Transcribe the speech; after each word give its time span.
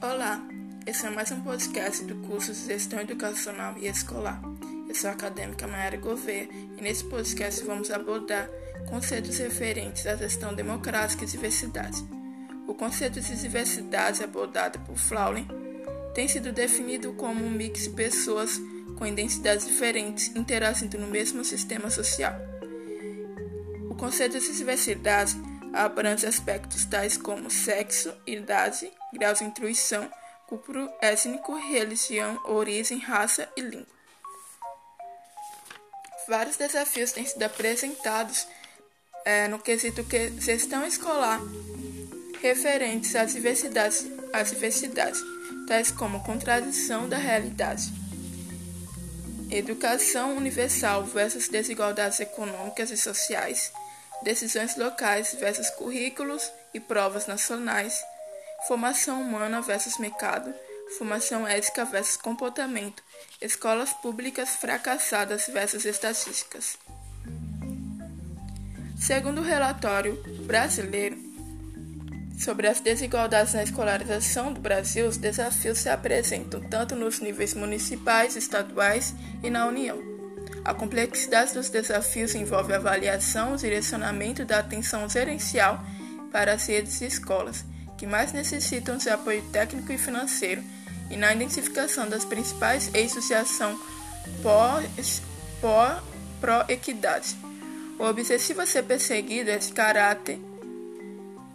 começando 0.00 1.14
mais 1.14 1.32
um 1.32 1.40
podcast 1.40 2.04
do 2.04 2.14
curso 2.26 2.52
de 2.52 2.66
Gestão 2.66 3.00
Educacional 3.00 3.74
e 3.78 3.88
Escolar. 3.88 4.40
Eu 4.88 4.94
sou 4.94 5.10
a 5.10 5.12
acadêmica 5.12 5.66
Mayara 5.66 5.96
Gouveia 5.96 6.48
e 6.76 6.80
nesse 6.80 7.02
podcast 7.04 7.64
vamos 7.64 7.90
abordar 7.90 8.48
conceitos 8.88 9.38
referentes 9.38 10.06
à 10.06 10.14
gestão 10.14 10.54
democrática 10.54 11.24
e 11.24 11.26
diversidade. 11.26 12.04
O 12.68 12.74
conceito 12.74 13.20
de 13.20 13.36
diversidade 13.36 14.22
abordado 14.22 14.78
por 14.80 14.96
Flaulen 14.96 15.46
tem 16.14 16.28
sido 16.28 16.52
definido 16.52 17.12
como 17.14 17.44
um 17.44 17.50
mix 17.50 17.82
de 17.82 17.90
pessoas 17.90 18.60
com 18.96 19.04
identidades 19.04 19.66
diferentes 19.66 20.34
interagindo 20.36 20.96
no 20.96 21.08
mesmo 21.08 21.44
sistema 21.44 21.90
social. 21.90 22.34
O 23.90 23.96
conceito 23.96 24.38
de 24.38 24.52
diversidade 24.52 25.36
abrange 25.72 26.26
aspectos 26.26 26.84
tais 26.84 27.16
como 27.16 27.50
sexo, 27.50 28.14
idade, 28.26 28.90
grau 29.12 29.34
de 29.34 29.44
intuição, 29.44 30.10
grupo 30.48 30.90
étnico, 31.00 31.54
religião, 31.54 32.40
origem, 32.44 32.98
raça 32.98 33.48
e 33.56 33.60
língua. 33.60 33.98
Vários 36.26 36.56
desafios 36.56 37.12
têm 37.12 37.24
sido 37.24 37.42
apresentados 37.42 38.46
é, 39.24 39.48
no 39.48 39.58
quesito 39.58 40.04
que 40.04 40.30
gestão 40.40 40.86
escolar 40.86 41.40
referentes 42.40 43.14
às 43.16 43.32
diversidades, 43.32 44.06
às 44.32 44.50
diversidades, 44.50 45.20
tais 45.66 45.90
como 45.90 46.22
contradição 46.22 47.08
da 47.08 47.16
realidade, 47.16 47.92
educação 49.50 50.36
universal 50.36 51.04
versus 51.04 51.48
desigualdades 51.48 52.20
econômicas 52.20 52.90
e 52.90 52.96
sociais, 52.96 53.72
decisões 54.22 54.76
locais 54.76 55.34
versus 55.38 55.70
currículos 55.70 56.50
e 56.74 56.80
provas 56.80 57.26
nacionais, 57.26 58.02
formação 58.66 59.20
humana 59.20 59.60
versus 59.60 59.98
mercado, 59.98 60.52
formação 60.96 61.46
ética 61.46 61.84
versus 61.84 62.16
comportamento, 62.16 63.02
escolas 63.40 63.92
públicas 63.92 64.50
fracassadas 64.56 65.46
versus 65.48 65.84
estatísticas. 65.84 66.78
Segundo 68.98 69.40
o 69.40 69.44
relatório 69.44 70.20
brasileiro 70.44 71.16
sobre 72.38 72.68
as 72.68 72.80
desigualdades 72.80 73.54
na 73.54 73.62
escolarização 73.62 74.52
do 74.52 74.60
Brasil, 74.60 75.06
os 75.06 75.16
desafios 75.16 75.78
se 75.78 75.88
apresentam 75.88 76.60
tanto 76.68 76.94
nos 76.94 77.20
níveis 77.20 77.54
municipais, 77.54 78.36
estaduais 78.36 79.14
e 79.42 79.50
na 79.50 79.66
União. 79.66 80.17
A 80.68 80.74
complexidade 80.74 81.54
dos 81.54 81.70
desafios 81.70 82.34
envolve 82.34 82.74
a 82.74 82.76
avaliação 82.76 83.56
direcionamento 83.56 84.44
da 84.44 84.58
atenção 84.58 85.08
gerencial 85.08 85.82
para 86.30 86.52
as 86.52 86.66
redes 86.66 87.00
e 87.00 87.06
escolas, 87.06 87.64
que 87.96 88.06
mais 88.06 88.34
necessitam 88.34 88.98
de 88.98 89.08
apoio 89.08 89.42
técnico 89.50 89.90
e 89.90 89.96
financeiro, 89.96 90.62
e 91.10 91.16
na 91.16 91.32
identificação 91.32 92.06
das 92.06 92.26
principais 92.26 92.90
eixos 92.92 93.26
de 93.26 93.32
ação 93.32 93.80
pró-equidade. 96.38 97.34
O 97.98 98.04
objetivo 98.04 98.60
a 98.60 98.66
ser 98.66 98.82
perseguido 98.82 99.48
é 99.48 99.56
de 99.56 99.72
caráter 99.72 100.38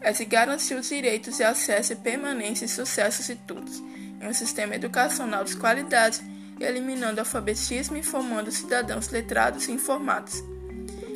é 0.01 0.11
de 0.11 0.25
garantir 0.25 0.73
os 0.73 0.89
direitos 0.89 1.37
de 1.37 1.43
acesso 1.43 1.93
e 1.93 1.97
permanência 1.97 2.65
e 2.65 2.67
sucesso 2.67 3.21
de 3.21 3.35
todos 3.35 3.77
em 4.19 4.27
um 4.27 4.33
sistema 4.33 4.73
educacional 4.73 5.43
de 5.43 5.55
qualidade 5.55 6.19
eliminando 6.65 7.19
alfabetismo 7.19 7.97
e 7.97 8.03
formando 8.03 8.51
cidadãos 8.51 9.09
letrados 9.09 9.67
e 9.67 9.71
informados, 9.71 10.43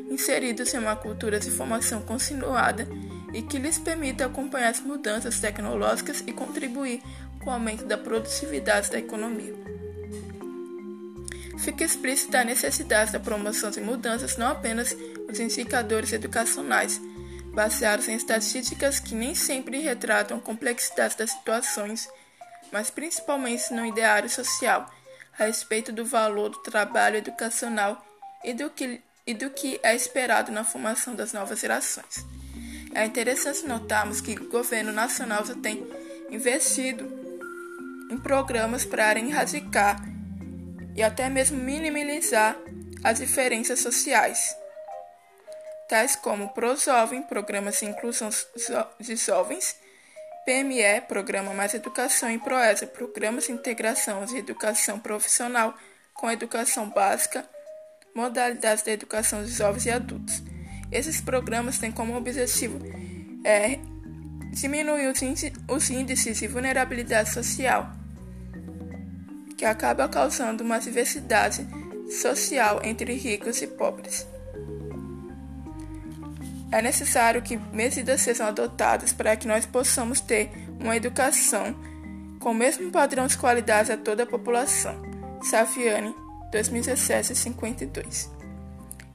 inseridos 0.09 0.73
em 0.73 0.77
uma 0.77 0.95
cultura 0.95 1.39
de 1.39 1.51
formação 1.51 2.01
continuada 2.01 2.87
e 3.33 3.41
que 3.41 3.59
lhes 3.59 3.77
permita 3.77 4.25
acompanhar 4.25 4.69
as 4.69 4.79
mudanças 4.79 5.39
tecnológicas 5.39 6.23
e 6.25 6.33
contribuir 6.33 7.01
com 7.39 7.49
o 7.49 7.53
aumento 7.53 7.85
da 7.85 7.97
produtividade 7.97 8.89
da 8.89 8.99
economia. 8.99 9.53
Fica 11.59 11.83
explícita 11.83 12.39
a 12.39 12.43
necessidade 12.43 13.11
da 13.11 13.19
promoção 13.19 13.69
de 13.69 13.81
mudanças 13.81 14.37
não 14.37 14.47
apenas 14.47 14.95
nos 15.27 15.39
indicadores 15.39 16.13
educacionais, 16.13 17.01
baseados 17.53 18.07
em 18.07 18.15
estatísticas 18.15 18.99
que 18.99 19.15
nem 19.15 19.33
sempre 19.33 19.79
retratam 19.79 20.37
a 20.37 20.41
complexidade 20.41 21.17
das 21.17 21.31
situações, 21.31 22.07
mas 22.71 22.89
principalmente 22.89 23.73
no 23.73 23.85
ideário 23.85 24.29
social 24.29 24.89
a 25.37 25.45
respeito 25.45 25.91
do 25.91 26.05
valor 26.05 26.49
do 26.49 26.61
trabalho 26.61 27.17
educacional 27.17 28.03
e 28.43 28.53
do 28.53 28.69
que, 28.69 29.01
e 29.25 29.33
do 29.33 29.49
que 29.49 29.79
é 29.83 29.95
esperado 29.95 30.51
na 30.51 30.63
formação 30.63 31.15
das 31.15 31.33
novas 31.33 31.59
gerações. 31.59 32.25
É 32.93 33.05
interessante 33.05 33.65
notarmos 33.65 34.21
que 34.21 34.33
o 34.33 34.49
governo 34.49 34.91
nacional 34.91 35.45
já 35.45 35.55
tem 35.55 35.85
investido 36.31 37.05
em 38.09 38.17
programas 38.17 38.85
para 38.85 39.17
erradicar 39.19 40.01
e 40.95 41.03
até 41.03 41.29
mesmo 41.29 41.57
minimizar 41.57 42.57
as 43.03 43.19
diferenças 43.19 43.79
sociais, 43.79 44.55
tais 45.87 46.15
como 46.15 46.49
ProJovem, 46.49 47.21
programas 47.21 47.79
de 47.79 47.85
inclusão 47.85 48.29
de 48.99 49.15
jovens, 49.15 49.75
PME, 50.47 51.01
Programa 51.09 51.53
Mais 51.53 51.73
Educação, 51.73 52.31
e 52.31 52.39
PROESA, 52.39 52.87
Programas 52.87 53.47
de 53.47 53.51
Integração 53.51 54.23
de 54.23 54.37
Educação 54.37 54.97
Profissional 54.97 55.75
com 56.13 56.31
Educação 56.31 56.89
Básica, 56.89 57.43
modalidades 58.15 58.81
da 58.81 58.93
educação 58.93 59.43
de 59.43 59.51
jovens 59.51 59.85
e 59.85 59.91
adultos. 59.91 60.41
Esses 60.89 61.19
programas 61.19 61.79
têm 61.79 61.91
como 61.91 62.15
objetivo 62.15 62.79
é, 63.43 63.77
diminuir 64.53 65.09
os, 65.67 65.89
índices, 65.89 66.39
de 66.39 66.47
vulnerabilidade 66.47 67.29
social, 67.33 67.91
que 69.57 69.65
acaba 69.65 70.07
causando 70.07 70.63
uma 70.63 70.79
diversidade 70.79 71.67
social 72.09 72.79
entre 72.85 73.15
ricos 73.15 73.61
e 73.61 73.67
pobres. 73.67 74.25
É 76.71 76.81
necessário 76.81 77.41
que 77.41 77.57
medidas 77.71 78.21
sejam 78.21 78.47
adotadas 78.47 79.13
para 79.13 79.35
que 79.35 79.47
nós 79.47 79.65
possamos 79.65 80.19
ter 80.19 80.51
uma 80.79 80.95
educação 80.95 81.75
com 82.39 82.51
o 82.51 82.53
mesmo 82.53 82.91
padrão 82.91 83.25
de 83.27 83.37
qualidade 83.37 83.91
a 83.91 83.97
toda 83.97 84.23
a 84.23 84.27
população. 84.27 85.01
Saviani, 85.41 86.13
2017-52. 86.51 88.29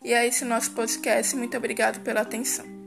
E 0.03 0.13
é 0.13 0.27
esse 0.27 0.45
nosso 0.45 0.73
podcast. 0.73 1.37
Muito 1.37 1.57
obrigado 1.57 2.01
pela 2.01 2.23
atenção. 2.23 2.82